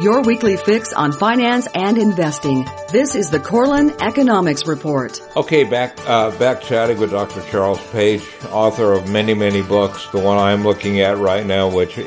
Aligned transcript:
your 0.00 0.22
weekly 0.22 0.56
fix 0.56 0.92
on 0.92 1.12
finance 1.12 1.68
and 1.74 1.98
investing. 1.98 2.66
This 2.90 3.14
is 3.14 3.30
the 3.30 3.38
Korelin 3.38 4.00
Economics 4.00 4.66
Report. 4.66 5.20
Okay, 5.36 5.64
back 5.64 5.98
uh, 6.08 6.36
back 6.38 6.60
chatting 6.62 6.98
with 6.98 7.10
Dr. 7.10 7.42
Charles 7.50 7.84
Page, 7.90 8.22
author 8.50 8.92
of 8.92 9.08
many 9.08 9.34
many 9.34 9.62
books. 9.62 10.08
The 10.10 10.20
one 10.20 10.38
I'm 10.38 10.64
looking 10.64 11.00
at 11.00 11.18
right 11.18 11.46
now, 11.46 11.68
which 11.68 11.94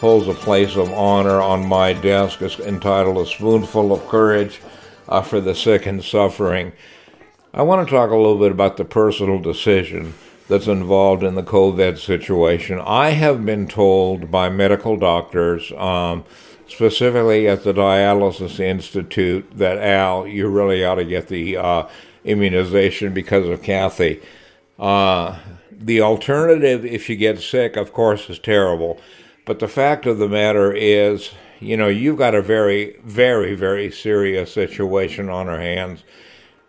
holds 0.00 0.28
a 0.28 0.34
place 0.34 0.76
of 0.76 0.92
honor 0.92 1.40
on 1.40 1.66
my 1.66 1.92
desk, 1.94 2.42
is 2.42 2.58
entitled 2.60 3.18
"A 3.18 3.26
Spoonful 3.26 3.92
of 3.92 4.06
Courage 4.08 4.60
uh, 5.08 5.22
for 5.22 5.40
the 5.40 5.54
Sick 5.54 5.86
and 5.86 6.04
Suffering." 6.04 6.72
I 7.54 7.62
want 7.62 7.86
to 7.86 7.94
talk 7.94 8.10
a 8.10 8.16
little 8.16 8.38
bit 8.38 8.50
about 8.50 8.78
the 8.78 8.84
personal 8.84 9.38
decision 9.38 10.14
that's 10.48 10.66
involved 10.66 11.22
in 11.22 11.34
the 11.34 11.42
COVID 11.42 11.98
situation. 11.98 12.80
I 12.80 13.10
have 13.10 13.44
been 13.44 13.68
told 13.68 14.30
by 14.30 14.48
medical 14.48 14.96
doctors, 14.96 15.72
um, 15.72 16.24
specifically 16.72 17.48
at 17.48 17.64
the 17.64 17.72
Dialysis 17.72 18.58
Institute, 18.58 19.46
that 19.56 19.78
Al, 19.78 20.26
you 20.26 20.48
really 20.48 20.84
ought 20.84 20.96
to 20.96 21.04
get 21.04 21.28
the 21.28 21.56
uh, 21.56 21.88
immunization 22.24 23.14
because 23.14 23.48
of 23.48 23.62
Kathy. 23.62 24.20
Uh, 24.78 25.38
the 25.70 26.00
alternative, 26.00 26.84
if 26.84 27.08
you 27.08 27.16
get 27.16 27.40
sick, 27.40 27.76
of 27.76 27.92
course, 27.92 28.28
is 28.28 28.38
terrible. 28.38 29.00
But 29.44 29.58
the 29.58 29.68
fact 29.68 30.06
of 30.06 30.18
the 30.18 30.28
matter 30.28 30.72
is, 30.72 31.30
you 31.60 31.76
know, 31.76 31.88
you've 31.88 32.18
got 32.18 32.34
a 32.34 32.42
very, 32.42 32.96
very, 33.04 33.54
very 33.54 33.90
serious 33.90 34.52
situation 34.52 35.28
on 35.28 35.48
our 35.48 35.60
hands 35.60 36.02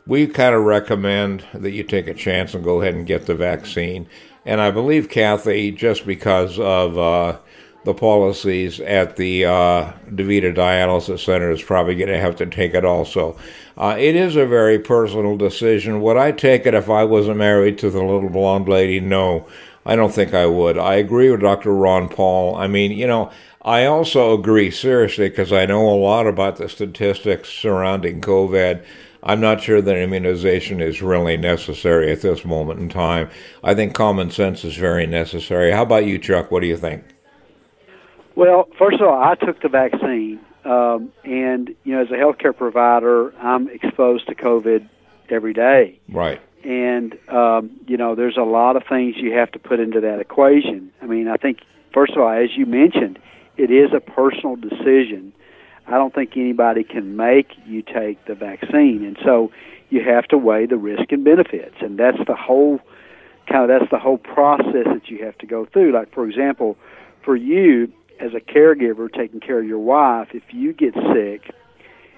we 0.05 0.27
kind 0.27 0.53
of 0.55 0.63
recommend 0.63 1.45
that 1.53 1.71
you 1.71 1.83
take 1.83 2.07
a 2.07 2.13
chance 2.13 2.53
and 2.53 2.63
go 2.63 2.81
ahead 2.81 2.95
and 2.95 3.07
get 3.07 3.25
the 3.25 3.35
vaccine. 3.35 4.07
And 4.45 4.59
I 4.59 4.71
believe, 4.71 5.09
Kathy, 5.09 5.71
just 5.71 6.05
because 6.05 6.59
of 6.59 6.97
uh, 6.97 7.37
the 7.83 7.93
policies 7.93 8.79
at 8.79 9.17
the 9.17 9.45
uh, 9.45 9.91
DaVita 10.09 10.55
Dialysis 10.55 11.23
Center, 11.23 11.51
is 11.51 11.61
probably 11.61 11.95
going 11.95 12.09
to 12.09 12.19
have 12.19 12.35
to 12.37 12.45
take 12.45 12.73
it 12.73 12.85
also. 12.85 13.37
Uh, 13.77 13.95
it 13.97 14.15
is 14.15 14.35
a 14.35 14.45
very 14.45 14.79
personal 14.79 15.35
decision. 15.35 16.01
Would 16.01 16.17
I 16.17 16.31
take 16.31 16.65
it 16.65 16.73
if 16.73 16.89
I 16.89 17.03
wasn't 17.03 17.37
married 17.37 17.77
to 17.79 17.89
the 17.89 18.03
little 18.03 18.29
blonde 18.29 18.69
lady? 18.69 18.99
No, 18.99 19.47
I 19.85 19.95
don't 19.95 20.13
think 20.13 20.33
I 20.33 20.45
would. 20.45 20.77
I 20.77 20.95
agree 20.95 21.29
with 21.29 21.41
Dr. 21.41 21.73
Ron 21.73 22.07
Paul. 22.07 22.55
I 22.55 22.67
mean, 22.67 22.91
you 22.91 23.07
know, 23.07 23.31
I 23.61 23.85
also 23.85 24.33
agree 24.33 24.71
seriously 24.71 25.29
because 25.29 25.51
I 25.51 25.65
know 25.65 25.87
a 25.87 25.95
lot 25.95 26.27
about 26.27 26.57
the 26.57 26.69
statistics 26.69 27.49
surrounding 27.49 28.21
COVID. 28.21 28.83
I'm 29.23 29.39
not 29.39 29.61
sure 29.61 29.81
that 29.81 29.97
immunization 29.97 30.81
is 30.81 31.01
really 31.01 31.37
necessary 31.37 32.11
at 32.11 32.21
this 32.21 32.43
moment 32.43 32.81
in 32.81 32.89
time. 32.89 33.29
I 33.63 33.73
think 33.73 33.93
common 33.95 34.31
sense 34.31 34.65
is 34.65 34.75
very 34.75 35.07
necessary. 35.07 35.71
How 35.71 35.83
about 35.83 36.05
you, 36.05 36.19
Chuck? 36.19 36.51
What 36.51 36.59
do 36.59 36.67
you 36.67 36.75
think? 36.75 37.12
Well, 38.35 38.67
first 38.77 38.99
of 38.99 39.07
all, 39.07 39.21
I 39.21 39.35
took 39.35 39.61
the 39.61 39.69
vaccine, 39.69 40.39
um, 40.65 41.11
and 41.23 41.69
you 41.83 41.93
know, 41.93 42.01
as 42.01 42.09
a 42.09 42.13
healthcare 42.13 42.55
provider, 42.55 43.33
I'm 43.37 43.69
exposed 43.69 44.27
to 44.27 44.35
COVID 44.35 44.87
every 45.29 45.53
day. 45.53 45.99
Right. 46.09 46.41
And 46.63 47.17
um, 47.29 47.71
you 47.87 47.97
know, 47.97 48.15
there's 48.15 48.37
a 48.37 48.43
lot 48.43 48.75
of 48.75 48.83
things 48.87 49.15
you 49.17 49.33
have 49.33 49.51
to 49.51 49.59
put 49.59 49.79
into 49.79 50.01
that 50.01 50.19
equation. 50.19 50.91
I 51.01 51.05
mean, 51.05 51.27
I 51.27 51.37
think 51.37 51.59
first 51.93 52.13
of 52.13 52.19
all, 52.19 52.29
as 52.29 52.49
you 52.55 52.65
mentioned, 52.65 53.19
it 53.57 53.69
is 53.69 53.91
a 53.93 53.99
personal 53.99 54.55
decision 54.55 55.33
I 55.87 55.91
don't 55.91 56.13
think 56.13 56.31
anybody 56.35 56.83
can 56.83 57.15
make 57.15 57.51
you 57.65 57.81
take 57.81 58.23
the 58.25 58.35
vaccine, 58.35 59.03
and 59.03 59.17
so 59.23 59.51
you 59.89 60.01
have 60.03 60.25
to 60.29 60.37
weigh 60.37 60.65
the 60.65 60.77
risk 60.77 61.11
and 61.11 61.23
benefits, 61.23 61.75
and 61.81 61.99
that's 61.99 62.19
the 62.25 62.35
whole 62.35 62.79
kind 63.47 63.69
of 63.69 63.79
that's 63.79 63.91
the 63.91 63.99
whole 63.99 64.17
process 64.17 64.85
that 64.85 65.09
you 65.09 65.25
have 65.25 65.37
to 65.39 65.45
go 65.45 65.65
through. 65.65 65.91
Like 65.91 66.13
for 66.13 66.25
example, 66.25 66.77
for 67.23 67.35
you 67.35 67.91
as 68.19 68.33
a 68.33 68.39
caregiver 68.39 69.11
taking 69.11 69.39
care 69.39 69.59
of 69.59 69.65
your 69.65 69.79
wife, 69.79 70.29
if 70.33 70.43
you 70.51 70.73
get 70.73 70.93
sick, 70.93 71.53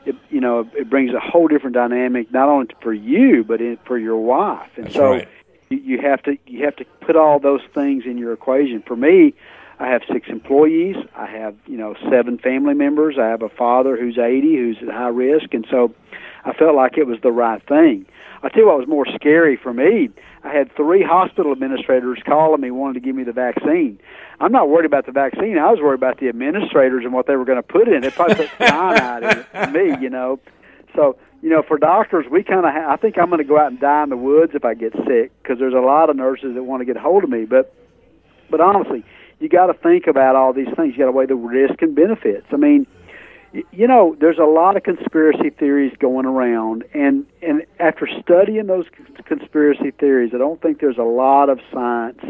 it, 0.06 0.16
you 0.30 0.40
know 0.40 0.70
it 0.74 0.90
brings 0.90 1.14
a 1.14 1.20
whole 1.20 1.48
different 1.48 1.76
dynamic 1.76 2.32
not 2.32 2.48
only 2.48 2.68
for 2.82 2.94
you 2.94 3.44
but 3.44 3.60
in, 3.60 3.78
for 3.86 3.98
your 3.98 4.18
wife, 4.18 4.70
and 4.76 4.86
that's 4.86 4.96
so. 4.96 5.12
Right. 5.12 5.28
You, 5.70 5.78
you 5.78 6.02
have 6.02 6.22
to 6.24 6.38
you 6.46 6.64
have 6.66 6.76
to 6.76 6.86
put 7.02 7.16
all 7.16 7.40
those 7.40 7.62
things 7.74 8.04
in 8.06 8.20
your 8.20 8.34
equation. 8.34 8.84
For 8.86 8.96
me, 8.96 9.34
I 9.80 9.88
have 9.88 10.04
six 10.12 10.30
employees. 10.30 10.96
I 11.16 11.26
have, 11.26 11.56
you 11.66 11.78
know, 11.78 11.96
seven 12.10 12.38
family 12.38 12.74
members. 12.74 13.18
I 13.20 13.28
have 13.28 13.42
a 13.42 13.50
father 13.50 13.98
who's 13.98 14.18
80 14.18 14.56
who's 14.56 14.78
at 14.82 14.90
high 14.90 15.10
risk. 15.10 15.54
And 15.54 15.66
so 15.70 15.94
I 16.46 16.54
felt 16.54 16.76
like 16.76 16.98
it 16.98 17.08
was 17.08 17.20
the 17.22 17.32
right 17.32 17.62
thing. 17.68 18.06
I 18.44 18.50
tell 18.50 18.62
you 18.62 18.68
what 18.68 18.78
was 18.78 18.88
more 18.88 19.06
scary 19.16 19.58
for 19.58 19.74
me. 19.74 20.10
I 20.44 20.54
had 20.54 20.72
three 20.76 21.02
hospital 21.02 21.52
administrators 21.52 22.20
calling 22.24 22.62
me 22.62 22.70
wanting 22.70 23.02
to 23.02 23.06
give 23.06 23.16
me 23.16 23.24
the 23.24 23.34
vaccine. 23.34 24.00
I'm 24.40 24.52
not 24.52 24.70
worried 24.70 24.86
about 24.86 25.08
the 25.08 25.12
vaccine. 25.12 25.58
I 25.58 25.72
was 25.72 25.80
worried 25.82 25.96
about 25.96 26.20
the 26.20 26.30
administrators 26.30 27.04
and 27.04 27.14
what 27.14 27.26
they 27.26 27.36
were 27.36 27.46
going 27.46 27.58
to 27.58 27.64
put 27.64 27.88
in 27.88 28.04
it. 28.04 28.14
Probably 28.14 28.48
cyanide 28.60 29.24
in 29.24 29.40
it 29.40 29.46
for 29.48 29.72
me, 29.72 29.98
you 30.00 30.10
know. 30.12 30.40
So, 30.96 31.18
you 31.42 31.50
know, 31.50 31.64
for 31.64 31.80
doctors, 31.80 32.28
we 32.30 32.44
kind 32.44 32.66
of. 32.66 32.72
Ha- 32.72 32.94
I 32.94 32.96
think 32.98 33.18
I'm 33.18 33.30
going 33.30 33.40
to 33.42 33.48
go 33.48 33.58
out 33.58 33.72
and 33.72 33.80
die 33.80 34.04
in 34.04 34.10
the 34.10 34.18
woods 34.18 34.52
if 34.54 34.64
I 34.64 34.76
get 34.76 34.94
sick 35.08 35.32
because 35.42 35.58
there's 35.58 35.74
a 35.74 35.80
lot 35.80 36.12
of 36.12 36.16
nurses 36.16 36.54
that 36.54 36.64
want 36.64 36.82
to 36.82 36.86
get 36.86 36.98
a 36.98 37.00
hold 37.00 37.24
of 37.24 37.30
me. 37.30 37.46
But, 37.46 37.74
but 38.52 38.62
honestly, 38.62 39.04
you 39.40 39.50
got 39.50 39.68
to 39.68 39.74
think 39.74 40.06
about 40.06 40.36
all 40.36 40.54
these 40.54 40.70
things. 40.76 40.94
You 40.94 41.00
got 41.00 41.06
to 41.06 41.12
weigh 41.12 41.26
the 41.26 41.36
risk 41.36 41.82
and 41.82 41.96
benefits. 41.96 42.46
I 42.52 42.58
mean, 42.58 42.86
you 43.72 43.88
know, 43.88 44.16
there's 44.20 44.38
a 44.38 44.46
lot 44.46 44.76
of 44.76 44.84
conspiracy 44.84 45.50
theories 45.50 45.94
going 46.00 46.26
around, 46.26 46.84
and 46.94 47.26
and 47.42 47.66
after 47.80 48.08
studying 48.22 48.68
those 48.68 48.86
conspiracy 49.26 49.92
theories, 49.92 50.32
I 50.34 50.38
don't 50.38 50.62
think 50.62 50.80
there's 50.80 50.98
a 50.98 51.04
lot 51.04 51.50
of 51.50 51.60
science 51.72 52.22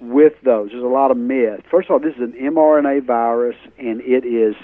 with 0.00 0.34
those. 0.42 0.70
There's 0.70 0.82
a 0.82 0.86
lot 0.86 1.10
of 1.10 1.16
myth. 1.16 1.62
First 1.70 1.88
of 1.88 1.92
all, 1.92 1.98
this 1.98 2.14
is 2.16 2.22
an 2.22 2.32
mRNA 2.32 3.04
virus, 3.04 3.56
and 3.78 4.00
it 4.00 4.24
is 4.24 4.54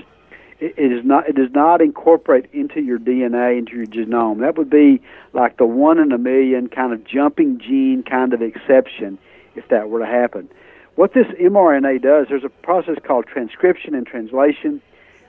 it 0.60 0.74
is 0.78 1.04
not 1.04 1.28
it 1.28 1.36
does 1.36 1.50
not 1.52 1.80
incorporate 1.80 2.46
into 2.52 2.80
your 2.80 2.98
DNA 2.98 3.58
into 3.58 3.76
your 3.76 3.86
genome. 3.86 4.40
That 4.40 4.56
would 4.56 4.70
be 4.70 5.00
like 5.32 5.56
the 5.58 5.66
one 5.66 5.98
in 5.98 6.12
a 6.12 6.18
million 6.18 6.68
kind 6.68 6.92
of 6.92 7.04
jumping 7.04 7.58
gene 7.58 8.02
kind 8.02 8.32
of 8.32 8.42
exception 8.42 9.18
if 9.54 9.68
that 9.68 9.88
were 9.88 10.00
to 10.00 10.06
happen. 10.06 10.48
What 10.96 11.14
this 11.14 11.26
mRNA 11.40 12.02
does, 12.02 12.26
there's 12.28 12.42
a 12.42 12.48
process 12.48 12.96
called 13.04 13.26
transcription 13.26 13.94
and 13.94 14.04
translation, 14.04 14.82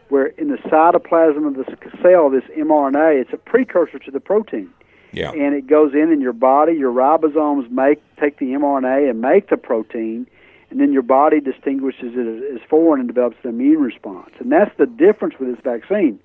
where 0.09 0.27
in 0.27 0.49
the 0.49 0.57
cytoplasm 0.57 1.47
of 1.47 1.55
the 1.55 1.65
cell, 2.01 2.29
this 2.29 2.43
mRNA, 2.57 3.21
it's 3.21 3.33
a 3.33 3.37
precursor 3.37 3.99
to 3.99 4.11
the 4.11 4.19
protein. 4.19 4.69
Yeah. 5.11 5.31
And 5.31 5.55
it 5.55 5.67
goes 5.67 5.93
in 5.93 6.11
in 6.11 6.21
your 6.21 6.33
body. 6.33 6.73
Your 6.73 6.91
ribosomes 6.91 7.69
make 7.71 8.01
take 8.17 8.37
the 8.37 8.47
mRNA 8.47 9.09
and 9.09 9.21
make 9.21 9.49
the 9.49 9.57
protein, 9.57 10.27
and 10.69 10.79
then 10.79 10.91
your 10.93 11.01
body 11.01 11.39
distinguishes 11.39 12.13
it 12.15 12.53
as 12.53 12.61
foreign 12.69 12.99
and 12.99 13.09
develops 13.09 13.37
an 13.43 13.49
immune 13.49 13.81
response. 13.81 14.31
And 14.39 14.51
that's 14.51 14.75
the 14.77 14.85
difference 14.85 15.35
with 15.39 15.49
this 15.49 15.63
vaccine. 15.63 16.19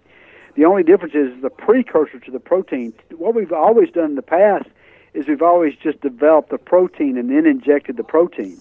The 0.55 0.65
only 0.66 0.83
difference 0.83 1.15
is 1.15 1.41
the 1.43 1.51
precursor 1.51 2.21
to 2.21 2.31
the 2.31 2.41
protein. 2.41 2.93
What 3.16 3.34
we've 3.34 3.53
always 3.53 3.91
done 3.91 4.11
in 4.11 4.15
the 4.16 4.22
past 4.22 4.66
is 5.15 5.27
we've 5.27 5.43
always 5.43 5.75
just 5.77 6.01
developed 6.01 6.51
the 6.51 6.59
protein 6.59 7.16
and 7.16 7.31
then 7.31 7.47
injected 7.47 7.97
the 7.97 8.05
protein 8.05 8.61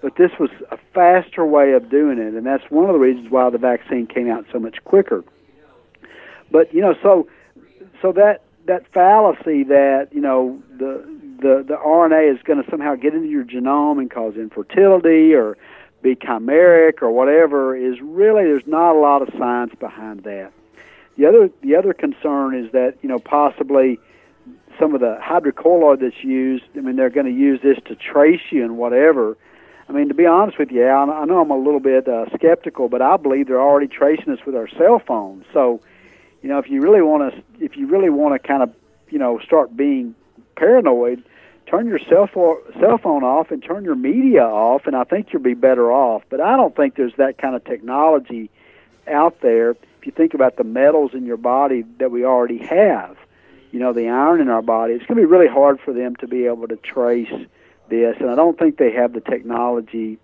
but 0.00 0.16
this 0.16 0.30
was 0.38 0.50
a 0.70 0.78
faster 0.94 1.44
way 1.44 1.72
of 1.72 1.90
doing 1.90 2.18
it, 2.18 2.34
and 2.34 2.46
that's 2.46 2.64
one 2.70 2.88
of 2.88 2.92
the 2.92 2.98
reasons 2.98 3.30
why 3.30 3.50
the 3.50 3.58
vaccine 3.58 4.06
came 4.06 4.30
out 4.30 4.46
so 4.52 4.58
much 4.58 4.82
quicker. 4.84 5.24
But 6.50 6.72
you 6.72 6.80
know, 6.80 6.94
so 7.02 7.28
so 8.00 8.12
that 8.12 8.42
that 8.66 8.86
fallacy 8.92 9.64
that 9.64 10.08
you 10.12 10.20
know 10.20 10.62
the 10.78 11.04
the 11.40 11.64
the 11.66 11.76
RNA 11.76 12.34
is 12.34 12.42
going 12.42 12.62
to 12.62 12.70
somehow 12.70 12.94
get 12.94 13.14
into 13.14 13.28
your 13.28 13.44
genome 13.44 13.98
and 13.98 14.10
cause 14.10 14.36
infertility 14.36 15.34
or 15.34 15.56
be 16.02 16.14
chimeric 16.14 17.02
or 17.02 17.10
whatever 17.10 17.76
is 17.76 18.00
really 18.00 18.44
there's 18.44 18.66
not 18.66 18.96
a 18.96 18.98
lot 18.98 19.22
of 19.22 19.28
science 19.38 19.74
behind 19.78 20.24
that. 20.24 20.52
The 21.18 21.26
other 21.26 21.50
the 21.62 21.76
other 21.76 21.92
concern 21.92 22.54
is 22.54 22.72
that 22.72 22.96
you 23.02 23.08
know 23.08 23.18
possibly 23.18 23.98
some 24.78 24.94
of 24.94 25.00
the 25.00 25.18
hydrocolloid 25.22 26.00
that's 26.00 26.24
used. 26.24 26.64
I 26.74 26.80
mean, 26.80 26.96
they're 26.96 27.10
going 27.10 27.26
to 27.26 27.32
use 27.32 27.60
this 27.62 27.76
to 27.84 27.94
trace 27.94 28.40
you 28.50 28.64
and 28.64 28.78
whatever 28.78 29.36
I 29.90 29.92
mean, 29.92 30.06
to 30.06 30.14
be 30.14 30.24
honest 30.24 30.56
with 30.56 30.70
you, 30.70 30.88
I 30.88 31.24
know 31.24 31.40
I'm 31.40 31.50
a 31.50 31.58
little 31.58 31.80
bit 31.80 32.06
uh, 32.06 32.26
skeptical, 32.32 32.88
but 32.88 33.02
I 33.02 33.16
believe 33.16 33.48
they're 33.48 33.60
already 33.60 33.88
tracing 33.88 34.32
us 34.32 34.38
with 34.46 34.54
our 34.54 34.68
cell 34.68 35.02
phones. 35.04 35.44
So, 35.52 35.80
you 36.42 36.48
know, 36.48 36.60
if 36.60 36.70
you 36.70 36.80
really 36.80 37.02
want 37.02 37.34
to, 37.34 37.64
if 37.64 37.76
you 37.76 37.88
really 37.88 38.08
want 38.08 38.40
to 38.40 38.46
kind 38.46 38.62
of, 38.62 38.72
you 39.08 39.18
know, 39.18 39.40
start 39.40 39.76
being 39.76 40.14
paranoid, 40.54 41.24
turn 41.66 41.88
your 41.88 41.98
cell 41.98 42.28
phone 42.28 42.58
cell 42.78 42.98
phone 42.98 43.24
off 43.24 43.50
and 43.50 43.64
turn 43.64 43.82
your 43.82 43.96
media 43.96 44.44
off, 44.44 44.86
and 44.86 44.94
I 44.94 45.02
think 45.02 45.32
you'll 45.32 45.42
be 45.42 45.54
better 45.54 45.90
off. 45.90 46.22
But 46.30 46.40
I 46.40 46.56
don't 46.56 46.76
think 46.76 46.94
there's 46.94 47.16
that 47.16 47.38
kind 47.38 47.56
of 47.56 47.64
technology 47.64 48.48
out 49.08 49.40
there. 49.40 49.70
If 49.70 50.06
you 50.06 50.12
think 50.12 50.34
about 50.34 50.54
the 50.54 50.62
metals 50.62 51.14
in 51.14 51.26
your 51.26 51.36
body 51.36 51.82
that 51.98 52.12
we 52.12 52.24
already 52.24 52.58
have, 52.58 53.16
you 53.72 53.80
know, 53.80 53.92
the 53.92 54.08
iron 54.08 54.40
in 54.40 54.50
our 54.50 54.62
body, 54.62 54.94
it's 54.94 55.06
going 55.06 55.16
to 55.16 55.26
be 55.26 55.26
really 55.26 55.48
hard 55.48 55.80
for 55.80 55.92
them 55.92 56.14
to 56.16 56.28
be 56.28 56.46
able 56.46 56.68
to 56.68 56.76
trace 56.76 57.32
this, 57.90 58.16
and 58.20 58.30
I 58.30 58.34
don't 58.34 58.58
think 58.58 58.78
they 58.78 58.92
have 58.92 59.12
the 59.12 59.20
technology 59.20 60.18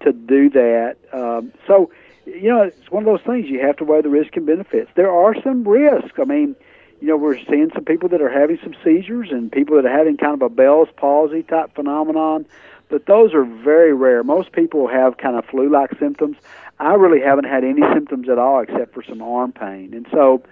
to 0.00 0.12
do 0.12 0.50
that. 0.50 0.96
Um, 1.12 1.52
so, 1.66 1.90
you 2.26 2.48
know, 2.48 2.62
it's 2.62 2.90
one 2.90 3.02
of 3.02 3.06
those 3.06 3.26
things 3.26 3.48
you 3.48 3.60
have 3.60 3.76
to 3.78 3.84
weigh 3.84 4.02
the 4.02 4.08
risk 4.08 4.36
and 4.36 4.46
benefits. 4.46 4.90
There 4.94 5.10
are 5.10 5.34
some 5.42 5.66
risks. 5.66 6.18
I 6.18 6.24
mean, 6.24 6.54
you 7.00 7.08
know, 7.08 7.16
we're 7.16 7.38
seeing 7.38 7.70
some 7.74 7.84
people 7.84 8.08
that 8.10 8.20
are 8.20 8.30
having 8.30 8.58
some 8.62 8.74
seizures 8.84 9.30
and 9.30 9.50
people 9.50 9.76
that 9.76 9.86
are 9.86 9.96
having 9.96 10.16
kind 10.16 10.34
of 10.34 10.42
a 10.42 10.48
Bell's 10.48 10.88
palsy 10.96 11.42
type 11.42 11.74
phenomenon. 11.74 12.46
but 12.88 13.06
those 13.06 13.34
are 13.34 13.44
very 13.44 13.92
rare. 13.92 14.22
Most 14.24 14.52
people 14.52 14.88
have 14.88 15.18
kind 15.18 15.36
of 15.36 15.44
flu-like 15.44 15.98
symptoms. 15.98 16.36
I 16.78 16.94
really 16.94 17.20
haven't 17.20 17.44
had 17.44 17.64
any 17.64 17.82
symptoms 17.92 18.28
at 18.28 18.38
all 18.38 18.60
except 18.60 18.94
for 18.94 19.02
some 19.02 19.20
arm 19.20 19.52
pain. 19.52 19.94
And 19.94 20.06
so, 20.10 20.42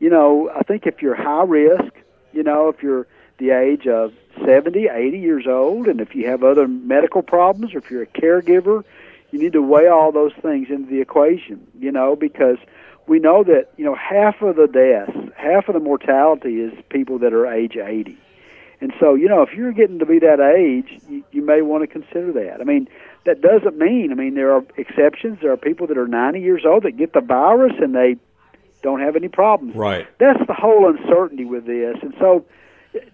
you 0.00 0.10
know, 0.10 0.50
I 0.54 0.62
think 0.62 0.86
if 0.86 1.02
you're 1.02 1.14
high 1.14 1.44
risk, 1.44 1.92
you 2.32 2.42
know, 2.42 2.68
if 2.68 2.82
you're 2.82 3.06
the 3.42 3.50
age 3.50 3.88
of 3.88 4.12
70, 4.46 4.88
80 4.88 5.18
years 5.18 5.46
old, 5.48 5.88
and 5.88 6.00
if 6.00 6.14
you 6.14 6.28
have 6.28 6.44
other 6.44 6.68
medical 6.68 7.22
problems 7.22 7.74
or 7.74 7.78
if 7.78 7.90
you're 7.90 8.02
a 8.02 8.06
caregiver, 8.06 8.84
you 9.32 9.38
need 9.38 9.52
to 9.54 9.62
weigh 9.62 9.88
all 9.88 10.12
those 10.12 10.32
things 10.40 10.68
into 10.70 10.88
the 10.88 11.00
equation, 11.00 11.66
you 11.78 11.90
know, 11.90 12.14
because 12.14 12.58
we 13.08 13.18
know 13.18 13.42
that, 13.42 13.72
you 13.76 13.84
know, 13.84 13.96
half 13.96 14.42
of 14.42 14.54
the 14.54 14.68
deaths, 14.68 15.34
half 15.36 15.68
of 15.68 15.74
the 15.74 15.80
mortality 15.80 16.60
is 16.60 16.72
people 16.88 17.18
that 17.18 17.32
are 17.32 17.46
age 17.46 17.76
80. 17.76 18.16
And 18.80 18.92
so, 19.00 19.14
you 19.14 19.28
know, 19.28 19.42
if 19.42 19.52
you're 19.54 19.72
getting 19.72 19.98
to 19.98 20.06
be 20.06 20.20
that 20.20 20.40
age, 20.40 21.02
you, 21.08 21.24
you 21.32 21.42
may 21.42 21.62
want 21.62 21.82
to 21.82 21.86
consider 21.88 22.32
that. 22.32 22.60
I 22.60 22.64
mean, 22.64 22.88
that 23.26 23.40
doesn't 23.40 23.76
mean, 23.76 24.12
I 24.12 24.14
mean, 24.14 24.34
there 24.34 24.52
are 24.52 24.64
exceptions. 24.76 25.38
There 25.40 25.52
are 25.52 25.56
people 25.56 25.88
that 25.88 25.98
are 25.98 26.06
90 26.06 26.40
years 26.40 26.62
old 26.64 26.84
that 26.84 26.92
get 26.92 27.12
the 27.12 27.20
virus 27.20 27.72
and 27.80 27.94
they 27.94 28.16
don't 28.82 29.00
have 29.00 29.16
any 29.16 29.28
problems. 29.28 29.74
Right. 29.74 30.06
That's 30.18 30.44
the 30.46 30.54
whole 30.54 30.88
uncertainty 30.88 31.44
with 31.44 31.66
this. 31.66 31.96
And 32.02 32.14
so, 32.20 32.44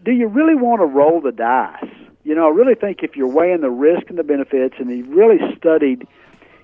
do 0.04 0.12
you 0.12 0.26
really 0.26 0.54
want 0.54 0.80
to 0.80 0.86
roll 0.86 1.20
the 1.20 1.32
dice? 1.32 1.84
You 2.24 2.34
know, 2.34 2.46
I 2.46 2.50
really 2.50 2.74
think 2.74 3.02
if 3.02 3.16
you're 3.16 3.28
weighing 3.28 3.60
the 3.60 3.70
risk 3.70 4.08
and 4.08 4.18
the 4.18 4.24
benefits 4.24 4.74
and 4.78 4.90
you 4.90 5.04
really 5.04 5.38
studied, 5.56 6.06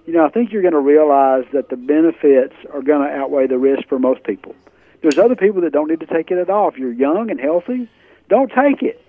you 0.07 0.13
know, 0.13 0.25
I 0.25 0.29
think 0.29 0.53
you're 0.53 0.63
going 0.63 0.75
to 0.75 0.81
realize 0.81 1.45
that 1.53 1.69
the 1.71 1.77
benefits 1.77 2.55
are 2.73 2.83
going 2.83 3.09
to 3.09 3.15
outweigh 3.15 3.47
the 3.47 3.59
risk 3.59 3.89
for 3.89 3.99
most 3.99 4.25
people. 4.25 4.55
There's 5.03 5.19
other 5.19 5.37
people 5.37 5.61
that 5.63 5.73
don't 5.73 5.89
need 5.89 6.01
to 6.01 6.07
take 6.07 6.31
it 6.31 6.39
at 6.39 6.51
all. 6.51 6.69
If 6.69 6.77
you're 6.77 6.93
young 6.93 7.31
and 7.31 7.41
healthy, 7.41 7.89
don't 8.29 8.51
take 8.51 8.83
it. 8.83 9.04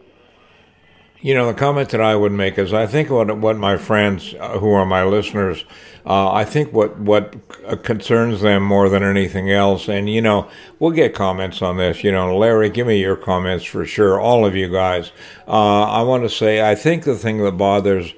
You 1.22 1.34
know, 1.34 1.48
the 1.48 1.54
comment 1.58 1.90
that 1.90 2.02
I 2.02 2.16
would 2.16 2.34
make 2.34 2.58
is 2.58 2.74
I 2.74 2.86
think 2.88 3.10
what 3.10 3.38
what 3.38 3.58
my 3.58 3.78
friends 3.78 4.36
uh, 4.40 4.60
who 4.60 4.72
are 4.72 4.86
my 4.86 5.04
listeners, 5.04 5.66
uh, 6.06 6.32
I 6.32 6.46
think 6.46 6.72
what 6.74 7.00
what 7.00 7.36
concerns 7.84 8.42
them 8.42 8.64
more 8.64 8.90
than 8.90 9.02
anything 9.02 9.50
else, 9.50 9.88
and 9.88 10.10
you 10.10 10.22
know, 10.22 10.50
we'll 10.78 10.92
get 10.92 11.16
comments 11.16 11.62
on 11.62 11.78
this. 11.78 12.04
You 12.04 12.12
know, 12.12 12.38
Larry, 12.38 12.70
give 12.70 12.88
me 12.88 13.00
your 13.00 13.16
comments 13.16 13.66
for 13.66 13.86
sure. 13.86 14.20
All 14.20 14.46
of 14.46 14.56
you 14.56 14.70
guys. 14.70 15.12
Uh, 15.48 15.84
I 15.84 16.04
want 16.04 16.24
to 16.24 16.30
say 16.30 16.70
I 16.70 16.76
think 16.76 17.06
the 17.06 17.16
thing 17.16 17.40
that 17.44 17.54
bothers 17.54 18.14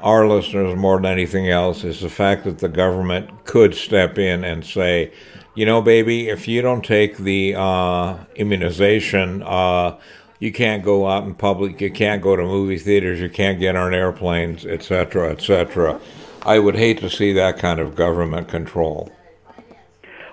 our 0.00 0.26
listeners 0.28 0.76
more 0.76 0.96
than 0.96 1.06
anything 1.06 1.48
else 1.48 1.84
is 1.84 2.00
the 2.00 2.08
fact 2.08 2.44
that 2.44 2.58
the 2.58 2.68
government 2.68 3.44
could 3.44 3.74
step 3.74 4.18
in 4.18 4.44
and 4.44 4.64
say, 4.64 5.12
you 5.54 5.66
know, 5.66 5.82
baby, 5.82 6.28
if 6.28 6.46
you 6.46 6.62
don't 6.62 6.84
take 6.84 7.18
the 7.18 7.54
uh, 7.56 8.16
immunization, 8.36 9.42
uh, 9.42 9.98
you 10.38 10.52
can't 10.52 10.84
go 10.84 11.08
out 11.08 11.24
in 11.24 11.34
public, 11.34 11.80
you 11.80 11.90
can't 11.90 12.22
go 12.22 12.36
to 12.36 12.42
movie 12.42 12.78
theaters, 12.78 13.20
you 13.20 13.28
can't 13.28 13.58
get 13.58 13.76
on 13.76 13.92
airplanes, 13.92 14.64
etc., 14.64 15.30
etc. 15.32 16.00
I 16.42 16.58
would 16.58 16.76
hate 16.76 16.98
to 17.00 17.10
see 17.10 17.32
that 17.32 17.58
kind 17.58 17.80
of 17.80 17.94
government 17.94 18.48
control. 18.48 19.12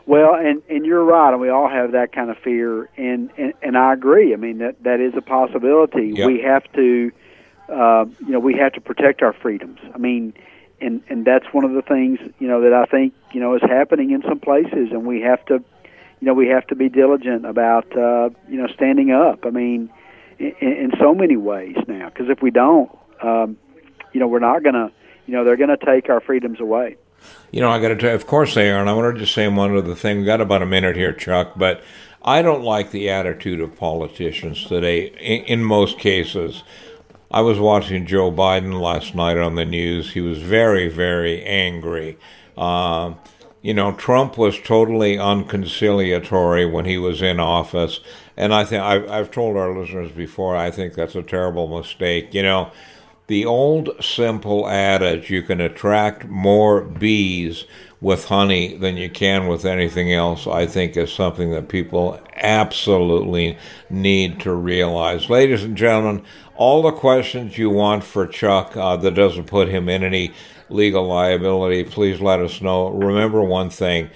Well, 0.07 0.35
and 0.35 0.61
and 0.69 0.85
you're 0.85 1.03
right, 1.03 1.31
and 1.31 1.41
we 1.41 1.49
all 1.49 1.67
have 1.67 1.93
that 1.93 2.11
kind 2.11 2.29
of 2.29 2.37
fear, 2.37 2.89
and 2.95 3.31
and, 3.37 3.53
and 3.63 3.77
I 3.77 3.93
agree. 3.93 4.33
I 4.33 4.37
mean 4.37 4.59
that 4.59 4.83
that 4.83 4.99
is 4.99 5.13
a 5.15 5.21
possibility. 5.21 6.13
Yep. 6.15 6.27
We 6.27 6.41
have 6.41 6.71
to, 6.73 7.11
uh, 7.69 8.05
you 8.19 8.29
know, 8.31 8.39
we 8.39 8.53
have 8.55 8.73
to 8.73 8.81
protect 8.81 9.23
our 9.23 9.33
freedoms. 9.33 9.79
I 9.93 9.97
mean, 9.97 10.33
and 10.79 11.01
and 11.09 11.25
that's 11.25 11.45
one 11.51 11.63
of 11.63 11.73
the 11.73 11.81
things 11.81 12.19
you 12.37 12.47
know 12.47 12.61
that 12.61 12.73
I 12.73 12.85
think 12.85 13.15
you 13.33 13.39
know 13.39 13.55
is 13.55 13.63
happening 13.63 14.11
in 14.11 14.21
some 14.21 14.39
places, 14.39 14.91
and 14.91 15.05
we 15.05 15.21
have 15.21 15.43
to, 15.47 15.63
you 16.25 16.31
know, 16.31 16.33
we 16.33 16.47
have 16.47 16.65
to 16.65 16.75
be 16.75 16.89
diligent 16.89 17.45
about 17.45 17.85
uh, 17.95 18.31
you 18.49 18.57
know 18.57 18.65
standing 18.73 19.11
up. 19.11 19.45
I 19.45 19.51
mean, 19.51 19.91
in, 20.39 20.55
in 20.59 20.91
so 20.99 21.13
many 21.13 21.37
ways 21.37 21.75
now, 21.87 22.09
because 22.09 22.29
if 22.29 22.41
we 22.41 22.49
don't, 22.49 22.89
um, 23.21 23.57
you 24.11 24.19
know, 24.19 24.27
we're 24.27 24.39
not 24.39 24.63
gonna, 24.63 24.91
you 25.27 25.35
know, 25.35 25.43
they're 25.43 25.55
gonna 25.55 25.77
take 25.77 26.09
our 26.09 26.19
freedoms 26.19 26.59
away. 26.59 26.95
You 27.51 27.61
know, 27.61 27.69
I 27.69 27.79
got 27.79 27.89
to 27.89 27.95
tell 27.95 28.09
you, 28.09 28.15
of 28.15 28.25
course 28.25 28.55
they 28.55 28.71
are, 28.71 28.79
and 28.79 28.89
I 28.89 28.93
want 28.93 29.19
to 29.19 29.25
say 29.27 29.47
one 29.47 29.77
other 29.77 29.93
thing. 29.93 30.17
We've 30.17 30.25
got 30.25 30.41
about 30.41 30.63
a 30.63 30.65
minute 30.65 30.95
here, 30.95 31.13
Chuck, 31.13 31.53
but 31.55 31.83
I 32.23 32.41
don't 32.41 32.63
like 32.63 32.89
the 32.89 33.07
attitude 33.11 33.61
of 33.61 33.77
politicians 33.77 34.65
today. 34.65 35.09
In, 35.19 35.59
in 35.59 35.63
most 35.63 35.99
cases, 35.99 36.63
I 37.29 37.41
was 37.41 37.59
watching 37.59 38.07
Joe 38.07 38.31
Biden 38.31 38.81
last 38.81 39.13
night 39.13 39.37
on 39.37 39.53
the 39.53 39.65
news. 39.65 40.13
He 40.13 40.21
was 40.21 40.39
very, 40.39 40.87
very 40.87 41.43
angry. 41.43 42.17
Uh, 42.57 43.13
you 43.65 43.73
know, 43.73 43.93
Trump 43.93 44.37
was 44.37 44.59
totally 44.59 45.15
unconciliatory 45.15 46.71
when 46.71 46.85
he 46.85 46.99
was 46.99 47.23
in 47.23 47.39
office, 47.39 47.99
and 48.37 48.53
I 48.53 48.63
think 48.63 48.83
I've, 48.83 49.09
I've 49.09 49.31
told 49.31 49.57
our 49.57 49.75
listeners 49.75 50.11
before. 50.11 50.55
I 50.55 50.69
think 50.69 50.93
that's 50.93 51.15
a 51.15 51.23
terrible 51.23 51.67
mistake. 51.75 52.31
You 52.31 52.43
know, 52.43 52.71
the 53.25 53.43
old 53.43 53.89
simple 53.99 54.69
adage: 54.69 55.31
you 55.31 55.41
can 55.41 55.59
attract 55.61 56.25
more 56.25 56.81
bees 56.81 57.65
with 57.99 58.25
honey 58.25 58.77
than 58.77 58.97
you 58.97 59.09
can 59.09 59.47
with 59.47 59.65
anything 59.65 60.13
else, 60.13 60.45
I 60.45 60.67
think 60.67 60.95
is 60.95 61.11
something 61.11 61.49
that 61.49 61.67
people 61.67 62.19
absolutely 62.35 63.57
need 63.89 64.39
to 64.41 64.53
realize. 64.53 65.27
Ladies 65.27 65.63
and 65.63 65.75
gentlemen, 65.75 66.23
all 66.55 66.83
the 66.83 66.91
questions 66.91 67.57
you 67.57 67.71
want 67.71 68.03
for 68.03 68.27
Chuck 68.27 68.77
uh, 68.77 68.95
that 68.97 69.15
doesn't 69.15 69.45
put 69.45 69.69
him 69.69 69.89
in 69.89 70.03
any 70.03 70.33
legal 70.69 71.07
liability, 71.07 71.83
please 71.83 72.21
let 72.21 72.39
us 72.39 72.61
know. 72.61 72.89
Remember 72.89 73.43
one 73.43 73.69
thing. 73.69 74.09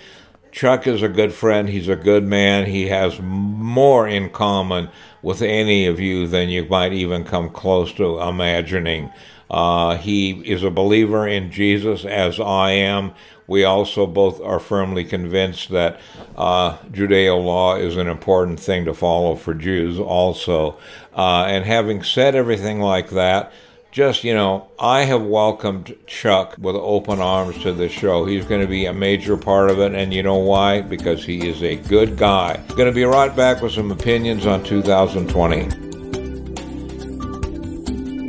Chuck 0.51 0.87
is 0.87 1.03
a 1.03 1.09
good 1.09 1.33
friend. 1.33 1.69
He's 1.69 1.87
a 1.87 1.95
good 1.95 2.23
man. 2.23 2.65
He 2.65 2.87
has 2.87 3.19
more 3.21 4.07
in 4.07 4.29
common 4.29 4.89
with 5.21 5.41
any 5.41 5.85
of 5.85 5.99
you 5.99 6.27
than 6.27 6.49
you 6.49 6.65
might 6.65 6.93
even 6.93 7.23
come 7.23 7.49
close 7.49 7.93
to 7.93 8.19
imagining. 8.19 9.11
Uh, 9.49 9.97
he 9.97 10.31
is 10.31 10.63
a 10.63 10.69
believer 10.69 11.27
in 11.27 11.51
Jesus, 11.51 12.05
as 12.05 12.39
I 12.39 12.71
am. 12.71 13.13
We 13.47 13.63
also 13.63 14.05
both 14.05 14.39
are 14.41 14.59
firmly 14.59 15.03
convinced 15.03 15.69
that 15.69 15.99
uh, 16.37 16.77
Judeo 16.91 17.43
law 17.43 17.75
is 17.75 17.97
an 17.97 18.07
important 18.07 18.59
thing 18.59 18.85
to 18.85 18.93
follow 18.93 19.35
for 19.35 19.55
Jews, 19.55 19.99
also. 19.99 20.77
Uh, 21.15 21.45
and 21.47 21.65
having 21.65 22.03
said 22.03 22.35
everything 22.35 22.79
like 22.79 23.09
that, 23.09 23.51
just, 23.91 24.23
you 24.23 24.33
know, 24.33 24.69
I 24.79 25.03
have 25.03 25.21
welcomed 25.23 25.95
Chuck 26.05 26.55
with 26.59 26.75
open 26.75 27.19
arms 27.19 27.57
to 27.63 27.73
the 27.73 27.89
show. 27.89 28.25
He's 28.25 28.45
going 28.45 28.61
to 28.61 28.67
be 28.67 28.85
a 28.85 28.93
major 28.93 29.35
part 29.35 29.71
of 29.71 29.79
it, 29.79 29.95
and 29.95 30.13
you 30.13 30.21
know 30.21 30.37
why? 30.37 30.81
Because 30.81 31.25
he 31.25 31.47
is 31.47 31.63
a 31.63 31.75
good 31.75 32.17
guy. 32.17 32.57
Going 32.69 32.85
to 32.85 32.91
be 32.91 33.03
right 33.03 33.35
back 33.35 33.61
with 33.61 33.73
some 33.73 33.91
opinions 33.91 34.45
on 34.45 34.63
2020. 34.63 35.87